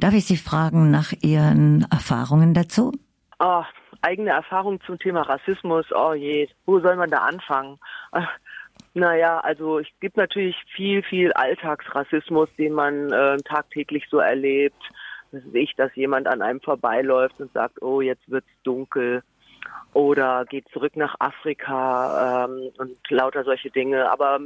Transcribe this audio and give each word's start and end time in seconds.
Darf 0.00 0.14
ich 0.14 0.26
Sie 0.26 0.36
fragen 0.36 0.90
nach 0.90 1.12
Ihren 1.22 1.86
Erfahrungen 1.90 2.54
dazu? 2.54 2.92
Oh, 3.40 3.62
eigene 4.02 4.30
Erfahrungen 4.30 4.80
zum 4.86 4.98
Thema 4.98 5.22
Rassismus, 5.22 5.86
oh 5.92 6.12
je, 6.12 6.48
wo 6.66 6.80
soll 6.80 6.96
man 6.96 7.10
da 7.10 7.18
anfangen? 7.18 7.78
Naja, 8.94 9.40
also 9.40 9.78
es 9.78 9.86
gibt 10.00 10.16
natürlich 10.16 10.56
viel, 10.74 11.02
viel 11.02 11.32
Alltagsrassismus, 11.32 12.48
den 12.56 12.72
man 12.72 13.12
äh, 13.12 13.36
tagtäglich 13.38 14.04
so 14.10 14.18
erlebt. 14.18 14.80
Das 15.30 15.44
ist 15.44 15.54
ich, 15.54 15.74
dass 15.76 15.94
jemand 15.94 16.26
an 16.26 16.42
einem 16.42 16.60
vorbeiläuft 16.60 17.38
und 17.40 17.52
sagt, 17.52 17.82
oh, 17.82 18.00
jetzt 18.00 18.28
wird's 18.30 18.48
dunkel 18.64 19.22
oder 19.94 20.44
geht 20.44 20.68
zurück 20.68 20.96
nach 20.96 21.16
Afrika 21.18 22.44
ähm, 22.44 22.70
und 22.78 22.96
lauter 23.10 23.44
solche 23.44 23.70
Dinge. 23.70 24.10
Aber 24.10 24.38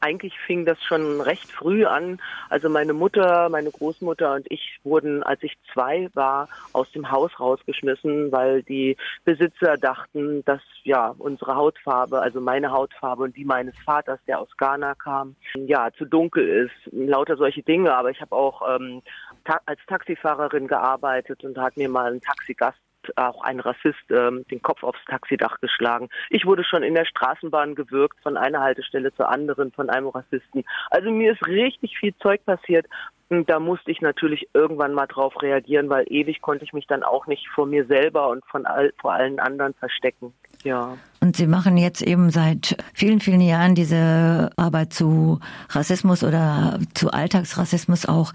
eigentlich 0.00 0.34
fing 0.46 0.64
das 0.64 0.82
schon 0.82 1.20
recht 1.20 1.50
früh 1.50 1.84
an. 1.84 2.20
Also 2.48 2.68
meine 2.68 2.92
Mutter, 2.92 3.48
meine 3.48 3.70
Großmutter 3.70 4.34
und 4.34 4.50
ich 4.50 4.80
wurden, 4.84 5.22
als 5.22 5.42
ich 5.42 5.56
zwei 5.72 6.08
war, 6.14 6.48
aus 6.72 6.90
dem 6.92 7.10
Haus 7.10 7.38
rausgeschmissen, 7.38 8.32
weil 8.32 8.62
die 8.62 8.96
Besitzer 9.24 9.76
dachten, 9.76 10.44
dass 10.44 10.62
ja 10.82 11.14
unsere 11.18 11.56
Hautfarbe, 11.56 12.20
also 12.20 12.40
meine 12.40 12.70
Hautfarbe 12.70 13.24
und 13.24 13.36
die 13.36 13.44
meines 13.44 13.76
Vaters, 13.84 14.18
der 14.26 14.40
aus 14.40 14.56
Ghana 14.56 14.94
kam, 14.94 15.36
ja 15.54 15.90
zu 15.96 16.04
dunkel 16.04 16.48
ist. 16.48 16.92
Lauter 16.92 17.36
solche 17.36 17.62
Dinge. 17.62 17.94
Aber 17.94 18.10
ich 18.10 18.20
habe 18.20 18.34
auch 18.34 18.62
ähm, 18.76 19.02
ta 19.44 19.60
als 19.66 19.80
Taxifahrerin 19.86 20.68
gearbeitet 20.68 21.44
und 21.44 21.58
hat 21.58 21.76
mir 21.76 21.88
mal 21.88 22.12
ein 22.12 22.20
Taxigast 22.20 22.78
auch 23.16 23.42
ein 23.42 23.60
Rassist 23.60 23.98
ähm, 24.10 24.44
den 24.50 24.62
Kopf 24.62 24.82
aufs 24.82 25.04
Taxidach 25.06 25.60
geschlagen. 25.60 26.08
Ich 26.30 26.46
wurde 26.46 26.64
schon 26.64 26.82
in 26.82 26.94
der 26.94 27.04
Straßenbahn 27.04 27.74
gewürgt, 27.74 28.18
von 28.22 28.36
einer 28.36 28.60
Haltestelle 28.60 29.12
zur 29.14 29.28
anderen 29.28 29.72
von 29.72 29.90
einem 29.90 30.08
Rassisten. 30.08 30.64
Also 30.90 31.10
mir 31.10 31.32
ist 31.32 31.46
richtig 31.46 31.98
viel 31.98 32.14
Zeug 32.18 32.44
passiert. 32.44 32.86
Da 33.28 33.58
musste 33.58 33.90
ich 33.90 34.00
natürlich 34.00 34.48
irgendwann 34.54 34.94
mal 34.94 35.06
drauf 35.06 35.42
reagieren, 35.42 35.88
weil 35.88 36.04
ewig 36.08 36.40
konnte 36.40 36.64
ich 36.64 36.72
mich 36.72 36.86
dann 36.86 37.02
auch 37.02 37.26
nicht 37.26 37.48
vor 37.48 37.66
mir 37.66 37.84
selber 37.86 38.28
und 38.28 38.44
von 38.46 38.66
all, 38.66 38.92
vor 39.00 39.14
allen 39.14 39.40
anderen 39.40 39.74
verstecken. 39.74 40.32
Ja. 40.62 40.96
Und 41.26 41.34
Sie 41.34 41.48
machen 41.48 41.76
jetzt 41.76 42.02
eben 42.02 42.30
seit 42.30 42.76
vielen, 42.94 43.18
vielen 43.18 43.40
Jahren 43.40 43.74
diese 43.74 44.50
Arbeit 44.54 44.92
zu 44.92 45.40
Rassismus 45.70 46.22
oder 46.22 46.78
zu 46.94 47.10
Alltagsrassismus 47.10 48.06
auch. 48.06 48.32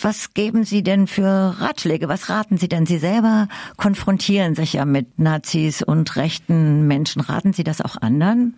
Was 0.00 0.32
geben 0.32 0.64
Sie 0.64 0.82
denn 0.82 1.06
für 1.06 1.54
Ratschläge? 1.60 2.08
Was 2.08 2.30
raten 2.30 2.56
Sie 2.56 2.68
denn? 2.68 2.86
Sie 2.86 2.96
selber 2.96 3.46
konfrontieren 3.76 4.54
sich 4.54 4.72
ja 4.72 4.86
mit 4.86 5.18
Nazis 5.18 5.82
und 5.82 6.16
rechten 6.16 6.86
Menschen. 6.86 7.20
Raten 7.20 7.52
Sie 7.52 7.62
das 7.62 7.82
auch 7.82 7.96
anderen? 8.00 8.54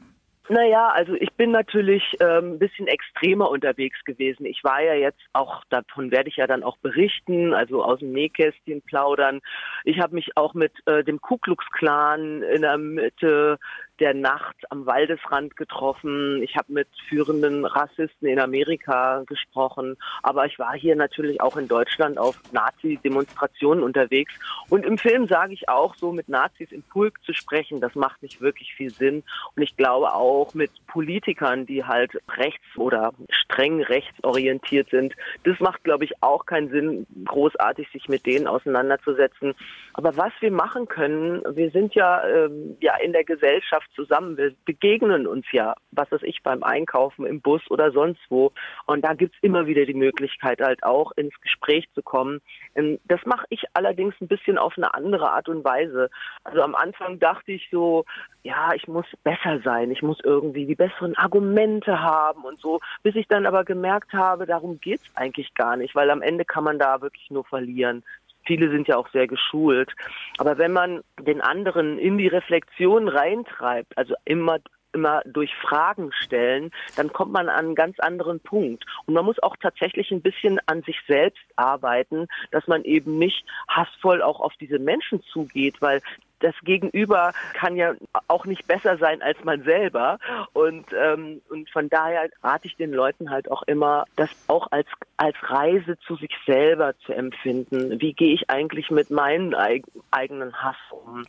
Naja, 0.48 0.88
also 0.88 1.14
ich 1.14 1.32
bin 1.34 1.52
natürlich 1.52 2.02
ähm, 2.20 2.54
ein 2.54 2.58
bisschen 2.58 2.88
extremer 2.88 3.48
unterwegs 3.48 4.02
gewesen. 4.04 4.44
Ich 4.44 4.64
war 4.64 4.82
ja 4.82 4.94
jetzt 4.94 5.20
auch, 5.32 5.62
davon 5.70 6.10
werde 6.10 6.28
ich 6.28 6.36
ja 6.36 6.48
dann 6.48 6.64
auch 6.64 6.76
berichten, 6.78 7.54
also 7.54 7.84
aus 7.84 8.00
dem 8.00 8.12
Nähkästchen 8.12 8.82
plaudern. 8.82 9.40
Ich 9.84 10.00
habe 10.00 10.16
mich 10.16 10.36
auch 10.36 10.54
mit 10.54 10.72
äh, 10.86 11.04
dem 11.04 11.20
Ku 11.20 11.38
Klux 11.38 11.64
Klan 11.70 12.42
in 12.42 12.62
der 12.62 12.76
Mitte 12.76 13.58
der 14.02 14.14
Nacht 14.14 14.56
am 14.70 14.84
Waldesrand 14.84 15.56
getroffen. 15.56 16.42
Ich 16.42 16.56
habe 16.56 16.72
mit 16.72 16.88
führenden 17.08 17.64
Rassisten 17.64 18.26
in 18.26 18.40
Amerika 18.40 19.22
gesprochen. 19.26 19.96
Aber 20.24 20.44
ich 20.44 20.58
war 20.58 20.74
hier 20.74 20.96
natürlich 20.96 21.40
auch 21.40 21.56
in 21.56 21.68
Deutschland 21.68 22.18
auf 22.18 22.36
Nazi-Demonstrationen 22.50 23.84
unterwegs. 23.84 24.32
Und 24.68 24.84
im 24.84 24.98
Film 24.98 25.28
sage 25.28 25.54
ich 25.54 25.68
auch, 25.68 25.94
so 25.94 26.10
mit 26.10 26.28
Nazis 26.28 26.72
im 26.72 26.82
Pulk 26.82 27.22
zu 27.24 27.32
sprechen, 27.32 27.80
das 27.80 27.94
macht 27.94 28.22
nicht 28.24 28.40
wirklich 28.40 28.74
viel 28.74 28.90
Sinn. 28.90 29.22
Und 29.54 29.62
ich 29.62 29.76
glaube 29.76 30.12
auch 30.12 30.52
mit 30.52 30.72
Politikern, 30.88 31.64
die 31.64 31.84
halt 31.84 32.10
rechts 32.36 32.76
oder 32.76 33.12
streng 33.28 33.82
rechtsorientiert 33.82 34.90
sind, 34.90 35.14
das 35.44 35.60
macht, 35.60 35.84
glaube 35.84 36.04
ich, 36.04 36.20
auch 36.22 36.44
keinen 36.44 36.70
Sinn, 36.70 37.06
großartig 37.24 37.88
sich 37.92 38.08
mit 38.08 38.26
denen 38.26 38.48
auseinanderzusetzen. 38.48 39.54
Aber 39.94 40.16
was 40.16 40.32
wir 40.40 40.50
machen 40.50 40.88
können, 40.88 41.42
wir 41.54 41.70
sind 41.70 41.94
ja, 41.94 42.26
ähm, 42.26 42.76
ja 42.80 42.96
in 42.96 43.12
der 43.12 43.24
Gesellschaft 43.24 43.88
zusammen. 43.94 44.36
Wir 44.36 44.54
begegnen 44.64 45.26
uns 45.26 45.46
ja, 45.52 45.74
was 45.90 46.10
weiß 46.10 46.22
ich, 46.22 46.42
beim 46.42 46.62
Einkaufen 46.62 47.26
im 47.26 47.40
Bus 47.40 47.62
oder 47.70 47.92
sonst 47.92 48.20
wo. 48.28 48.52
Und 48.86 49.04
da 49.04 49.14
gibt's 49.14 49.38
immer 49.42 49.66
wieder 49.66 49.84
die 49.84 49.94
Möglichkeit, 49.94 50.60
halt 50.60 50.82
auch 50.82 51.12
ins 51.12 51.38
Gespräch 51.40 51.88
zu 51.94 52.02
kommen. 52.02 52.40
Ähm, 52.74 52.98
das 53.04 53.20
mache 53.24 53.46
ich 53.50 53.64
allerdings 53.74 54.14
ein 54.20 54.28
bisschen 54.28 54.58
auf 54.58 54.74
eine 54.76 54.94
andere 54.94 55.30
Art 55.30 55.48
und 55.48 55.64
Weise. 55.64 56.10
Also 56.44 56.62
am 56.62 56.74
Anfang 56.74 57.18
dachte 57.18 57.52
ich 57.52 57.68
so, 57.70 58.04
ja, 58.42 58.72
ich 58.74 58.88
muss 58.88 59.06
besser 59.22 59.60
sein, 59.62 59.90
ich 59.90 60.02
muss 60.02 60.18
irgendwie 60.24 60.66
die 60.66 60.74
besseren 60.74 61.16
Argumente 61.16 62.00
haben 62.00 62.42
und 62.42 62.58
so, 62.58 62.80
bis 63.02 63.14
ich 63.14 63.28
dann 63.28 63.46
aber 63.46 63.64
gemerkt 63.64 64.12
habe, 64.12 64.46
darum 64.46 64.80
geht's 64.80 65.04
eigentlich 65.14 65.54
gar 65.54 65.76
nicht, 65.76 65.94
weil 65.94 66.10
am 66.10 66.22
Ende 66.22 66.44
kann 66.44 66.64
man 66.64 66.78
da 66.78 67.00
wirklich 67.00 67.30
nur 67.30 67.44
verlieren. 67.44 68.02
Viele 68.44 68.70
sind 68.70 68.88
ja 68.88 68.96
auch 68.96 69.08
sehr 69.10 69.26
geschult. 69.26 69.92
Aber 70.38 70.58
wenn 70.58 70.72
man 70.72 71.02
den 71.20 71.40
anderen 71.40 71.98
in 71.98 72.18
die 72.18 72.28
Reflexion 72.28 73.08
reintreibt, 73.08 73.96
also 73.96 74.14
immer 74.24 74.58
immer 74.92 75.22
durch 75.24 75.54
Fragen 75.56 76.10
stellen, 76.12 76.70
dann 76.96 77.12
kommt 77.12 77.32
man 77.32 77.48
an 77.48 77.66
einen 77.66 77.74
ganz 77.74 77.98
anderen 78.00 78.40
Punkt. 78.40 78.84
Und 79.06 79.14
man 79.14 79.24
muss 79.24 79.42
auch 79.42 79.56
tatsächlich 79.56 80.10
ein 80.10 80.20
bisschen 80.22 80.60
an 80.66 80.82
sich 80.82 80.98
selbst 81.06 81.42
arbeiten, 81.56 82.26
dass 82.50 82.66
man 82.66 82.84
eben 82.84 83.18
nicht 83.18 83.44
hassvoll 83.68 84.22
auch 84.22 84.40
auf 84.40 84.52
diese 84.60 84.78
Menschen 84.78 85.22
zugeht, 85.22 85.80
weil 85.80 86.02
das 86.42 86.54
Gegenüber 86.62 87.32
kann 87.54 87.76
ja 87.76 87.94
auch 88.28 88.44
nicht 88.44 88.66
besser 88.66 88.98
sein 88.98 89.22
als 89.22 89.42
man 89.44 89.62
selber. 89.62 90.18
Und, 90.52 90.86
ähm, 90.92 91.40
und 91.48 91.70
von 91.70 91.88
daher 91.88 92.28
rate 92.42 92.66
ich 92.66 92.76
den 92.76 92.92
Leuten 92.92 93.30
halt 93.30 93.50
auch 93.50 93.62
immer, 93.62 94.04
das 94.16 94.30
auch 94.48 94.68
als, 94.70 94.88
als 95.16 95.36
Reise 95.42 95.98
zu 96.06 96.16
sich 96.16 96.32
selber 96.46 96.94
zu 97.06 97.12
empfinden. 97.12 98.00
Wie 98.00 98.12
gehe 98.12 98.34
ich 98.34 98.50
eigentlich 98.50 98.90
mit 98.90 99.10
meinem 99.10 99.54
eig 99.54 99.84
eigenen 100.10 100.52
Hass 100.54 100.76
um? 100.90 101.24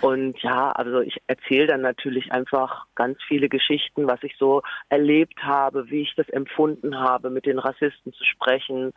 Und 0.00 0.38
ja, 0.42 0.72
also 0.72 1.00
ich 1.00 1.20
erzähle 1.26 1.68
dann 1.68 1.80
natürlich 1.80 2.32
einfach 2.32 2.86
ganz 2.94 3.18
viele 3.26 3.48
Geschichten, 3.48 4.06
was 4.06 4.22
ich 4.22 4.36
so 4.38 4.62
erlebt 4.88 5.42
habe, 5.42 5.90
wie 5.90 6.02
ich 6.02 6.14
das 6.16 6.28
empfunden 6.28 6.98
habe, 6.98 7.30
mit 7.30 7.46
den 7.46 7.58
Rassisten 7.58 8.12
zu 8.12 8.24
sprechen. 8.24 8.92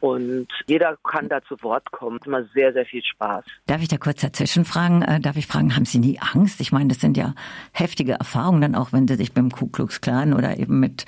Und 0.00 0.48
jeder 0.66 0.96
kann 1.02 1.28
da 1.28 1.42
zu 1.42 1.62
Wort 1.62 1.90
kommen. 1.90 2.20
Immer 2.24 2.44
sehr, 2.54 2.72
sehr 2.72 2.84
viel 2.84 3.02
Spaß. 3.02 3.44
Darf 3.66 3.82
ich 3.82 3.88
da 3.88 3.96
kurz 3.96 4.20
dazwischen 4.20 4.64
fragen? 4.64 4.91
Fragen, 4.92 5.02
äh, 5.02 5.20
darf 5.20 5.36
ich 5.36 5.46
fragen, 5.46 5.74
haben 5.76 5.84
Sie 5.84 5.98
nie 5.98 6.18
Angst? 6.18 6.60
Ich 6.60 6.72
meine, 6.72 6.88
das 6.88 7.00
sind 7.00 7.16
ja 7.16 7.34
heftige 7.72 8.12
Erfahrungen 8.12 8.60
dann 8.60 8.74
auch, 8.74 8.92
wenn 8.92 9.08
Sie 9.08 9.16
sich 9.16 9.32
beim 9.32 9.50
Ku 9.50 9.68
Klux 9.68 10.00
Klan 10.00 10.34
oder 10.34 10.58
eben 10.58 10.80
mit 10.80 11.06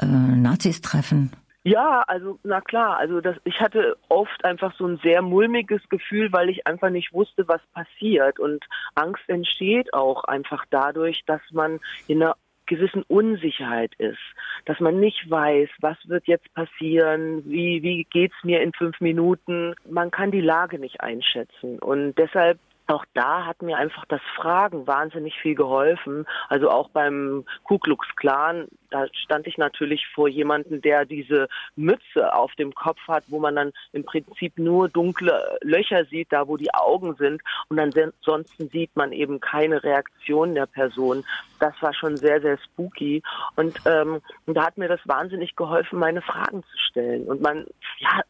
äh, 0.00 0.06
Nazis 0.06 0.80
treffen. 0.80 1.30
Ja, 1.64 2.02
also 2.08 2.40
na 2.42 2.60
klar, 2.60 2.96
also 2.96 3.20
das, 3.20 3.36
ich 3.44 3.60
hatte 3.60 3.96
oft 4.08 4.44
einfach 4.44 4.74
so 4.76 4.84
ein 4.84 4.98
sehr 5.00 5.22
mulmiges 5.22 5.80
Gefühl, 5.90 6.32
weil 6.32 6.48
ich 6.48 6.66
einfach 6.66 6.90
nicht 6.90 7.12
wusste, 7.12 7.46
was 7.46 7.60
passiert. 7.72 8.40
Und 8.40 8.64
Angst 8.96 9.22
entsteht 9.28 9.94
auch 9.94 10.24
einfach 10.24 10.64
dadurch, 10.70 11.22
dass 11.26 11.40
man 11.52 11.78
in 12.08 12.20
einer 12.20 12.36
gewissen 12.66 13.02
Unsicherheit 13.02 13.94
ist, 13.98 14.18
dass 14.64 14.80
man 14.80 14.98
nicht 14.98 15.30
weiß, 15.30 15.68
was 15.80 15.96
wird 16.06 16.26
jetzt 16.26 16.52
passieren, 16.54 17.42
wie, 17.44 17.82
wie 17.82 18.04
geht's 18.04 18.36
mir 18.42 18.60
in 18.62 18.72
fünf 18.72 19.00
Minuten. 19.00 19.74
Man 19.88 20.10
kann 20.10 20.30
die 20.30 20.40
Lage 20.40 20.78
nicht 20.78 21.00
einschätzen. 21.00 21.78
Und 21.78 22.14
deshalb 22.14 22.58
auch 22.92 23.04
da 23.14 23.46
hat 23.46 23.62
mir 23.62 23.76
einfach 23.76 24.04
das 24.06 24.20
Fragen 24.36 24.86
wahnsinnig 24.86 25.34
viel 25.40 25.54
geholfen. 25.54 26.26
Also 26.48 26.70
auch 26.70 26.90
beim 26.90 27.44
Ku 27.64 27.78
Klux 27.78 28.06
Klan, 28.16 28.68
da 28.90 29.06
stand 29.12 29.46
ich 29.46 29.58
natürlich 29.58 30.06
vor 30.14 30.28
jemanden, 30.28 30.80
der 30.82 31.04
diese 31.04 31.48
Mütze 31.76 32.34
auf 32.34 32.54
dem 32.54 32.74
Kopf 32.74 33.00
hat, 33.08 33.24
wo 33.28 33.38
man 33.38 33.56
dann 33.56 33.72
im 33.92 34.04
Prinzip 34.04 34.58
nur 34.58 34.88
dunkle 34.88 35.58
Löcher 35.62 36.04
sieht, 36.04 36.32
da 36.32 36.46
wo 36.46 36.56
die 36.56 36.72
Augen 36.74 37.14
sind. 37.16 37.42
Und 37.68 37.78
ansonsten 37.78 38.68
sieht 38.68 38.94
man 38.94 39.12
eben 39.12 39.40
keine 39.40 39.82
Reaktion 39.82 40.54
der 40.54 40.66
Person. 40.66 41.24
Das 41.58 41.74
war 41.80 41.94
schon 41.94 42.16
sehr, 42.16 42.40
sehr 42.40 42.58
spooky. 42.58 43.22
Und, 43.56 43.78
ähm, 43.86 44.20
und 44.46 44.54
da 44.54 44.66
hat 44.66 44.78
mir 44.78 44.88
das 44.88 45.00
wahnsinnig 45.04 45.56
geholfen, 45.56 45.98
meine 45.98 46.22
Fragen 46.22 46.62
zu 46.62 46.78
stellen. 46.90 47.24
Und 47.24 47.40
man, 47.40 47.66
ja, 47.98 48.20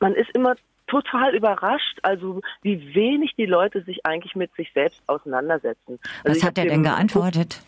man 0.00 0.14
ist 0.14 0.30
immer 0.34 0.54
total 0.86 1.34
überrascht, 1.34 1.98
also 2.02 2.40
wie 2.62 2.94
wenig 2.94 3.34
die 3.36 3.46
Leute 3.46 3.82
sich 3.82 4.04
eigentlich 4.06 4.36
mit 4.36 4.54
sich 4.54 4.72
selbst 4.72 5.02
auseinandersetzen. 5.06 5.98
Also 6.24 6.36
Was 6.36 6.44
hat 6.44 6.58
er 6.58 6.66
denn 6.66 6.82
geantwortet? 6.82 7.62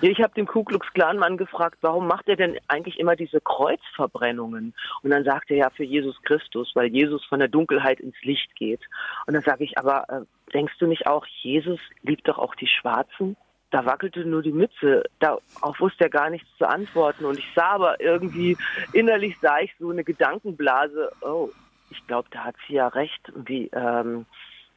Ich 0.00 0.22
habe 0.22 0.32
den 0.34 0.46
Ku 0.46 0.62
Klux 0.62 0.86
Klan 0.92 1.18
Mann 1.18 1.36
gefragt, 1.36 1.78
warum 1.80 2.06
macht 2.06 2.28
er 2.28 2.36
denn 2.36 2.56
eigentlich 2.68 3.00
immer 3.00 3.16
diese 3.16 3.40
Kreuzverbrennungen? 3.40 4.72
Und 5.02 5.10
dann 5.10 5.24
sagt 5.24 5.50
er 5.50 5.56
ja 5.56 5.70
für 5.70 5.82
Jesus 5.82 6.22
Christus, 6.22 6.70
weil 6.74 6.86
Jesus 6.86 7.24
von 7.24 7.40
der 7.40 7.48
Dunkelheit 7.48 7.98
ins 7.98 8.14
Licht 8.22 8.54
geht. 8.54 8.80
Und 9.26 9.34
dann 9.34 9.42
sage 9.42 9.64
ich, 9.64 9.76
aber 9.76 10.04
äh, 10.08 10.52
denkst 10.52 10.74
du 10.78 10.86
nicht 10.86 11.08
auch, 11.08 11.26
Jesus 11.42 11.80
liebt 12.02 12.28
doch 12.28 12.38
auch 12.38 12.54
die 12.54 12.68
Schwarzen? 12.68 13.36
Da 13.70 13.84
wackelte 13.84 14.24
nur 14.24 14.42
die 14.42 14.52
Mütze, 14.52 15.02
darauf 15.18 15.80
wusste 15.80 16.04
er 16.04 16.10
gar 16.10 16.30
nichts 16.30 16.48
zu 16.58 16.68
antworten. 16.68 17.24
Und 17.24 17.38
ich 17.38 17.48
sah 17.56 17.70
aber 17.70 18.00
irgendwie, 18.00 18.56
innerlich 18.92 19.36
sah 19.42 19.58
ich 19.58 19.74
so 19.80 19.90
eine 19.90 20.04
Gedankenblase, 20.04 21.10
oh, 21.22 21.50
ich 21.90 22.06
glaube, 22.06 22.28
da 22.30 22.44
hat 22.44 22.56
sie 22.66 22.74
ja 22.74 22.88
recht. 22.88 23.30
Und 23.30 23.48
die, 23.48 23.70
ähm, 23.72 24.26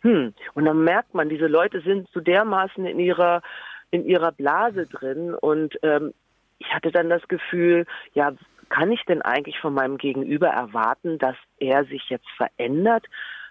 hm, 0.01 0.33
und 0.53 0.65
dann 0.65 0.83
merkt 0.83 1.13
man, 1.13 1.29
diese 1.29 1.47
Leute 1.47 1.81
sind 1.81 2.09
so 2.13 2.19
dermaßen 2.19 2.85
in 2.85 2.99
ihrer 2.99 3.41
in 3.91 4.05
ihrer 4.05 4.31
Blase 4.31 4.87
drin 4.87 5.35
und 5.35 5.77
ähm, 5.83 6.13
ich 6.59 6.73
hatte 6.73 6.91
dann 6.91 7.09
das 7.09 7.27
Gefühl, 7.27 7.85
ja, 8.13 8.31
kann 8.69 8.91
ich 8.91 9.03
denn 9.03 9.21
eigentlich 9.21 9.59
von 9.59 9.73
meinem 9.73 9.97
Gegenüber 9.97 10.47
erwarten, 10.47 11.19
dass 11.19 11.35
er 11.59 11.83
sich 11.85 12.09
jetzt 12.09 12.29
verändert, 12.37 13.05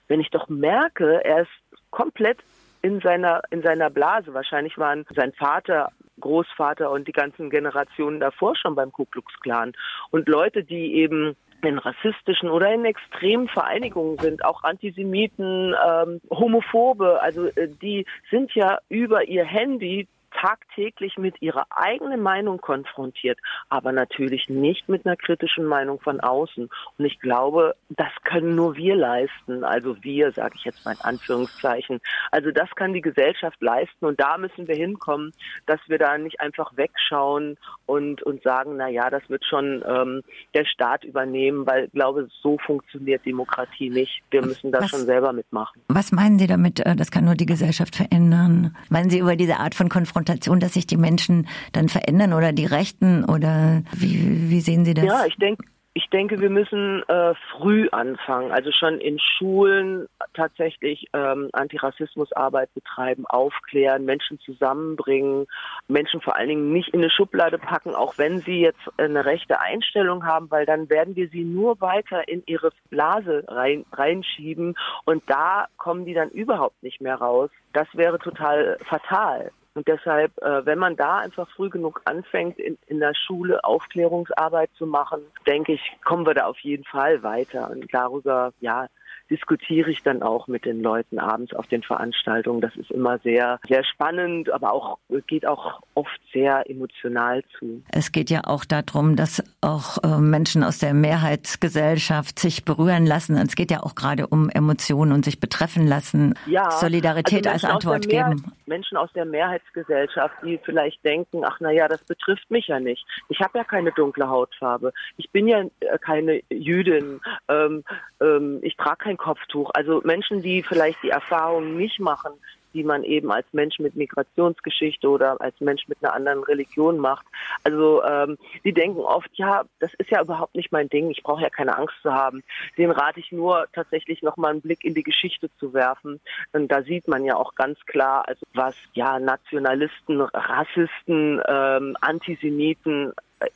wenn 0.08 0.20
ich 0.20 0.30
doch 0.30 0.48
merke, 0.48 1.22
er 1.24 1.42
ist 1.42 1.80
komplett 1.90 2.38
in 2.82 3.00
seiner, 3.00 3.42
in 3.50 3.62
seiner 3.62 3.90
Blase. 3.90 4.32
Wahrscheinlich 4.32 4.78
waren 4.78 5.04
sein 5.14 5.32
Vater, 5.34 5.92
Großvater 6.20 6.90
und 6.90 7.06
die 7.06 7.12
ganzen 7.12 7.50
Generationen 7.50 8.18
davor 8.18 8.56
schon 8.56 8.74
beim 8.74 8.92
Ku 8.92 9.04
Klux 9.04 9.32
Klan. 9.40 9.72
Und 10.10 10.28
Leute, 10.28 10.64
die 10.64 10.94
eben 10.94 11.36
in 11.64 11.78
rassistischen 11.78 12.48
oder 12.48 12.72
in 12.72 12.84
extremen 12.84 13.48
Vereinigungen 13.48 14.18
sind, 14.18 14.44
auch 14.44 14.62
Antisemiten, 14.62 15.74
ähm, 15.86 16.20
Homophobe, 16.30 17.20
also 17.20 17.46
äh, 17.46 17.68
die 17.82 18.06
sind 18.30 18.54
ja 18.54 18.78
über 18.88 19.24
ihr 19.26 19.44
Handy 19.44 20.08
tagtäglich 20.30 21.18
mit 21.18 21.40
ihrer 21.42 21.66
eigenen 21.70 22.22
Meinung 22.22 22.60
konfrontiert, 22.60 23.38
aber 23.68 23.92
natürlich 23.92 24.48
nicht 24.48 24.88
mit 24.88 25.04
einer 25.04 25.16
kritischen 25.16 25.64
Meinung 25.64 26.00
von 26.00 26.20
außen. 26.20 26.68
Und 26.98 27.04
ich 27.04 27.18
glaube, 27.20 27.74
das 27.90 28.12
können 28.24 28.54
nur 28.54 28.76
wir 28.76 28.96
leisten. 28.96 29.64
Also 29.64 30.02
wir, 30.02 30.32
sage 30.32 30.54
ich 30.56 30.64
jetzt 30.64 30.84
mal 30.84 30.92
in 30.92 31.00
Anführungszeichen. 31.00 32.00
Also 32.30 32.50
das 32.50 32.70
kann 32.76 32.92
die 32.92 33.00
Gesellschaft 33.00 33.60
leisten 33.60 34.06
und 34.06 34.20
da 34.20 34.38
müssen 34.38 34.68
wir 34.68 34.76
hinkommen, 34.76 35.32
dass 35.66 35.80
wir 35.88 35.98
da 35.98 36.16
nicht 36.16 36.40
einfach 36.40 36.76
wegschauen 36.76 37.56
und, 37.86 38.22
und 38.22 38.42
sagen, 38.42 38.76
na 38.76 38.88
ja, 38.88 39.10
das 39.10 39.22
wird 39.28 39.44
schon 39.44 39.84
ähm, 39.86 40.22
der 40.54 40.64
Staat 40.64 41.04
übernehmen, 41.04 41.66
weil 41.66 41.86
ich 41.86 41.92
glaube, 41.92 42.28
so 42.42 42.58
funktioniert 42.58 43.26
Demokratie 43.26 43.90
nicht. 43.90 44.22
Wir 44.30 44.42
müssen 44.42 44.72
das 44.72 44.84
was, 44.84 44.90
schon 44.90 45.06
selber 45.06 45.32
mitmachen. 45.32 45.82
Was 45.88 46.12
meinen 46.12 46.38
Sie 46.38 46.46
damit, 46.46 46.80
äh, 46.80 46.96
das 46.96 47.10
kann 47.10 47.24
nur 47.24 47.34
die 47.34 47.46
Gesellschaft 47.46 47.96
verändern? 47.96 48.76
Meinen 48.88 49.10
Sie 49.10 49.18
über 49.18 49.36
diese 49.36 49.58
Art 49.58 49.74
von 49.74 49.88
Konfrontation 49.88 50.19
Konfrontation, 50.20 50.60
dass 50.60 50.74
sich 50.74 50.86
die 50.86 50.96
Menschen 50.96 51.48
dann 51.72 51.88
verändern 51.88 52.32
oder 52.32 52.52
die 52.52 52.66
Rechten 52.66 53.24
oder 53.24 53.82
wie, 53.92 54.50
wie 54.50 54.60
sehen 54.60 54.84
Sie 54.84 54.94
das? 54.94 55.04
Ja, 55.04 55.24
ich 55.26 55.36
denke, 55.36 55.64
ich 55.92 56.08
denke, 56.10 56.40
wir 56.40 56.50
müssen 56.50 57.02
äh, 57.08 57.34
früh 57.50 57.88
anfangen, 57.90 58.52
also 58.52 58.70
schon 58.70 59.00
in 59.00 59.18
Schulen 59.18 60.06
tatsächlich 60.34 61.06
ähm, 61.14 61.48
Antirassismusarbeit 61.52 62.72
betreiben, 62.74 63.26
aufklären, 63.26 64.04
Menschen 64.04 64.38
zusammenbringen, 64.40 65.46
Menschen 65.88 66.20
vor 66.20 66.36
allen 66.36 66.48
Dingen 66.48 66.72
nicht 66.72 66.90
in 66.90 67.00
eine 67.00 67.10
Schublade 67.10 67.58
packen, 67.58 67.94
auch 67.94 68.18
wenn 68.18 68.38
sie 68.38 68.60
jetzt 68.60 68.80
eine 68.98 69.24
rechte 69.24 69.60
Einstellung 69.60 70.24
haben, 70.24 70.48
weil 70.50 70.64
dann 70.64 70.88
werden 70.90 71.16
wir 71.16 71.28
sie 71.28 71.44
nur 71.44 71.80
weiter 71.80 72.28
in 72.28 72.44
ihre 72.46 72.70
Blase 72.90 73.44
rein, 73.48 73.84
reinschieben 73.92 74.76
und 75.06 75.24
da 75.26 75.66
kommen 75.76 76.04
die 76.04 76.14
dann 76.14 76.30
überhaupt 76.30 76.80
nicht 76.84 77.00
mehr 77.00 77.16
raus. 77.16 77.50
Das 77.72 77.88
wäre 77.94 78.18
total 78.18 78.76
fatal. 78.84 79.50
Und 79.74 79.86
deshalb, 79.86 80.36
äh, 80.42 80.66
wenn 80.66 80.78
man 80.78 80.96
da 80.96 81.18
einfach 81.18 81.48
früh 81.50 81.70
genug 81.70 82.00
anfängt, 82.04 82.58
in, 82.58 82.76
in 82.86 82.98
der 82.98 83.14
Schule 83.14 83.62
Aufklärungsarbeit 83.62 84.70
zu 84.76 84.86
machen, 84.86 85.20
denke 85.46 85.72
ich, 85.72 85.96
kommen 86.04 86.26
wir 86.26 86.34
da 86.34 86.46
auf 86.46 86.58
jeden 86.58 86.84
Fall 86.84 87.22
weiter. 87.22 87.70
Und 87.70 87.86
darüber, 87.92 88.52
ja, 88.60 88.88
diskutiere 89.30 89.90
ich 89.90 90.02
dann 90.02 90.22
auch 90.22 90.48
mit 90.48 90.64
den 90.64 90.82
Leuten 90.82 91.18
abends 91.18 91.54
auf 91.54 91.66
den 91.68 91.82
Veranstaltungen. 91.82 92.60
Das 92.60 92.74
ist 92.76 92.90
immer 92.90 93.18
sehr, 93.20 93.60
sehr 93.68 93.84
spannend, 93.84 94.50
aber 94.50 94.72
auch 94.72 94.98
geht 95.26 95.46
auch 95.46 95.80
oft 95.94 96.20
sehr 96.32 96.68
emotional 96.68 97.42
zu. 97.58 97.82
Es 97.92 98.12
geht 98.12 98.30
ja 98.30 98.42
auch 98.44 98.64
darum, 98.64 99.16
dass 99.16 99.42
auch 99.60 99.98
äh, 100.02 100.18
Menschen 100.18 100.64
aus 100.64 100.78
der 100.78 100.94
Mehrheitsgesellschaft 100.94 102.38
sich 102.38 102.64
berühren 102.64 103.06
lassen. 103.06 103.36
Es 103.36 103.54
geht 103.54 103.70
ja 103.70 103.82
auch 103.82 103.94
gerade 103.94 104.26
um 104.26 104.50
Emotionen 104.50 105.12
und 105.12 105.24
sich 105.24 105.40
betreffen 105.40 105.86
lassen. 105.86 106.34
Ja, 106.46 106.70
Solidarität 106.70 107.46
also 107.46 107.66
als 107.66 107.74
Antwort 107.74 108.08
geben. 108.08 108.52
Menschen 108.66 108.96
aus 108.96 109.12
der 109.12 109.24
Mehrheitsgesellschaft, 109.24 110.34
die 110.44 110.58
vielleicht 110.64 111.04
denken, 111.04 111.44
ach 111.44 111.58
na 111.60 111.70
ja, 111.70 111.88
das 111.88 112.02
betrifft 112.04 112.50
mich 112.50 112.68
ja 112.68 112.80
nicht. 112.80 113.04
Ich 113.28 113.40
habe 113.40 113.58
ja 113.58 113.64
keine 113.64 113.92
dunkle 113.92 114.28
Hautfarbe. 114.28 114.92
Ich 115.16 115.30
bin 115.30 115.46
ja 115.46 115.62
äh, 115.80 115.98
keine 116.00 116.42
Jüdin. 116.50 117.20
Ähm, 117.48 117.84
ähm, 118.20 118.58
ich 118.62 118.76
trage 118.76 119.04
kein 119.04 119.16
Kopftuch. 119.20 119.70
Also 119.74 120.00
Menschen, 120.02 120.42
die 120.42 120.62
vielleicht 120.62 121.02
die 121.02 121.10
Erfahrung 121.10 121.76
nicht 121.76 122.00
machen, 122.00 122.32
die 122.72 122.84
man 122.84 123.04
eben 123.04 123.30
als 123.30 123.46
Mensch 123.52 123.78
mit 123.78 123.96
Migrationsgeschichte 123.96 125.08
oder 125.08 125.40
als 125.40 125.60
Mensch 125.60 125.88
mit 125.88 125.98
einer 126.02 126.14
anderen 126.14 126.42
Religion 126.44 126.98
macht. 126.98 127.26
Also 127.64 128.02
ähm, 128.04 128.38
die 128.64 128.72
denken 128.72 129.00
oft, 129.00 129.30
ja, 129.34 129.64
das 129.80 129.92
ist 129.94 130.10
ja 130.10 130.22
überhaupt 130.22 130.54
nicht 130.54 130.72
mein 130.72 130.88
Ding, 130.88 131.10
ich 131.10 131.22
brauche 131.22 131.42
ja 131.42 131.50
keine 131.50 131.76
Angst 131.76 131.96
zu 132.02 132.12
haben. 132.12 132.42
Den 132.78 132.90
rate 132.90 133.20
ich 133.20 133.32
nur 133.32 133.66
tatsächlich 133.72 134.22
nochmal 134.22 134.52
einen 134.52 134.62
Blick 134.62 134.84
in 134.84 134.94
die 134.94 135.02
Geschichte 135.02 135.50
zu 135.58 135.74
werfen. 135.74 136.20
Und 136.52 136.68
da 136.68 136.82
sieht 136.82 137.08
man 137.08 137.24
ja 137.24 137.36
auch 137.36 137.54
ganz 137.54 137.78
klar, 137.86 138.26
also 138.26 138.46
was 138.54 138.74
ja 138.94 139.18
Nationalisten, 139.18 140.20
Rassisten, 140.20 141.42
ähm, 141.46 141.96
Antisemiten 142.00 143.12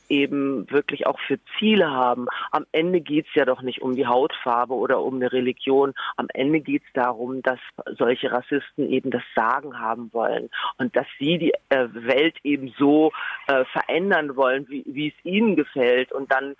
eben 0.09 0.69
wirklich 0.69 1.07
auch 1.07 1.19
für 1.19 1.39
Ziele 1.57 1.89
haben. 1.89 2.27
Am 2.51 2.65
Ende 2.71 3.01
geht 3.01 3.27
es 3.27 3.35
ja 3.35 3.45
doch 3.45 3.61
nicht 3.61 3.81
um 3.81 3.95
die 3.95 4.07
Hautfarbe 4.07 4.73
oder 4.73 5.01
um 5.01 5.15
eine 5.15 5.31
Religion. 5.31 5.93
Am 6.17 6.27
Ende 6.33 6.59
geht 6.59 6.83
es 6.85 6.93
darum, 6.93 7.41
dass 7.41 7.59
solche 7.97 8.31
Rassisten 8.31 8.89
eben 8.89 9.11
das 9.11 9.23
Sagen 9.35 9.79
haben 9.79 10.11
wollen 10.13 10.49
und 10.77 10.95
dass 10.95 11.07
sie 11.19 11.37
die 11.37 11.53
äh, 11.69 11.87
Welt 11.93 12.35
eben 12.43 12.73
so 12.77 13.11
äh, 13.47 13.65
verändern 13.65 14.35
wollen, 14.35 14.67
wie, 14.69 14.83
wie 14.87 15.07
es 15.07 15.25
ihnen 15.25 15.55
gefällt. 15.55 16.11
Und 16.11 16.31
dann 16.31 16.55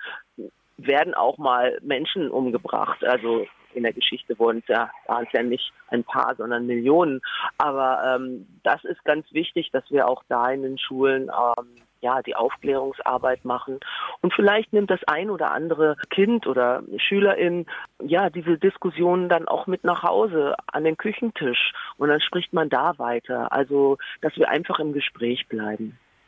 werden 0.77 1.13
auch 1.13 1.38
mal 1.38 1.77
Menschen 1.81 2.30
umgebracht. 2.30 3.04
Also 3.04 3.48
in 3.74 3.83
der 3.83 3.94
Geschichte 3.94 4.38
wurden 4.39 4.63
ja, 4.68 4.89
waren 5.07 5.25
es 5.25 5.31
ja 5.33 5.44
nicht 5.44 5.72
ein 5.89 6.04
paar, 6.04 6.36
sondern 6.36 6.66
Millionen. 6.66 7.22
Aber 7.57 8.16
ähm, 8.16 8.48
das 8.63 8.83
ist 8.86 9.04
ganz 9.04 9.25
wichtig, 9.31 9.69
dass 9.72 9.83
wir 9.92 10.07
auch 10.07 10.24
da 10.30 10.50
in 10.50 10.63
den 10.63 10.77
Schulen 10.77 11.30
ähm, 11.30 11.68
ja, 12.01 12.21
die 12.21 12.36
Aufklärungsarbeit 12.36 13.45
machen. 13.45 13.80
Und 14.21 14.33
vielleicht 14.33 14.74
nimmt 14.74 14.92
das 14.92 15.03
ein 15.07 15.30
oder 15.30 15.51
andere 15.51 15.97
Kind 16.09 16.47
oder 16.47 16.83
Schülerin 16.97 17.65
ja 18.01 18.30
diese 18.30 18.57
Diskussionen 18.57 19.30
dann 19.30 19.47
auch 19.47 19.68
mit 19.68 19.83
nach 19.83 20.03
Hause 20.03 20.56
an 20.68 20.83
den 20.83 20.97
Küchentisch 20.97 21.74
und 21.97 22.09
dann 22.09 22.21
spricht 22.21 22.53
man 22.53 22.69
da 22.69 22.97
weiter. 22.97 23.51
Also, 23.51 23.97
dass 24.21 24.36
wir 24.38 24.50
einfach 24.50 24.80
im 24.80 24.94
Gespräch 24.94 25.47
bleiben. 25.47 25.97